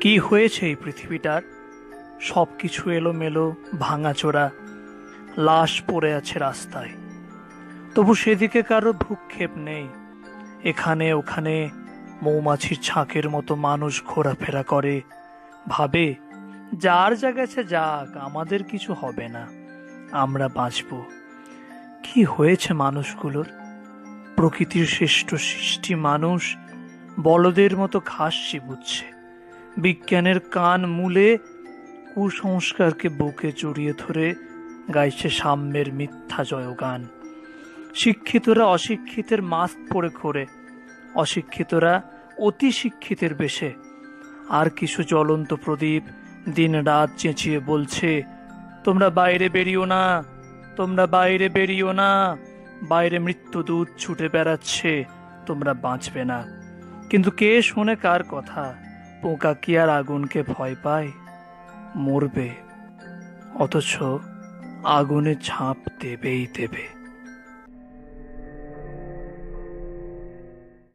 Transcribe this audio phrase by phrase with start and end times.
[0.00, 1.42] কি হয়েছে এই পৃথিবীটার?
[2.20, 4.50] সব কিছু এলোমেলো, ভাঙাচোরা,
[5.38, 6.90] লাশ পড়ে আছে রাস্তায়।
[7.94, 9.88] তবু সেদিকে কারও ভ্রুক্ষেপ নেই।
[10.64, 11.70] এখানে ওখানে
[12.22, 15.02] মৌমাছির ছাঁকের মতো মানুষ ঘোরাফেরা করে।
[15.68, 16.14] ভাবে,
[16.74, 19.46] যার যা গেছে যাক, আমাদের কিছু হবে না।
[20.12, 21.04] আমরা বাঁচব।
[22.02, 23.46] কি হয়েছে মানুষগুলোর?
[24.36, 26.56] প্রকৃতির শ্রেষ্ঠ সৃষ্টি মানুষ
[27.20, 29.15] বলদের মতো ঘাস চিবুচ্ছে
[29.76, 31.38] বিজ্ঞানের কান মূলে
[32.14, 34.34] কুসংস্কারকে বুকে জড়িয়ে ধরে
[34.94, 37.06] গাইছে সাম্যের মিথ্যা জয়গান।
[37.94, 40.46] শিক্ষিতরা অশিক্ষিতের মাস্ক পরে ঘোরে,
[41.14, 42.02] অশিক্ষিতরা
[42.38, 43.72] অতি শিক্ষিতের বেশে।
[44.48, 46.02] আর কিছু জ্বলন্ত প্রদীপ
[46.54, 48.22] দিন রাত চেঁচিয়ে বলছে,
[48.84, 50.24] তোমরা বাইরে বেরিও না,
[50.76, 52.36] তোমরা বাইরে বেরিও না,
[52.82, 55.04] বাইরে মৃত্যুদূত ছুটে বেড়াচ্ছে,
[55.46, 56.44] তোমরা বাঁচবে না।
[57.10, 58.85] কিন্তু কে শোনে কার কথা?
[59.22, 61.12] পোকা কি আর আগুনকে ভয় পায়?
[61.96, 62.50] মরবে।
[63.54, 64.02] অথচ
[64.84, 67.05] আগুনে ঝাঁপ দেবেই দেবে।